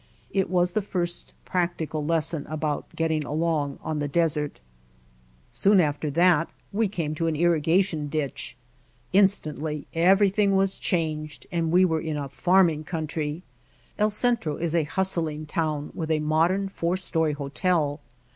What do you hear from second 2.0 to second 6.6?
lesson about getting along on the desert. Soon after that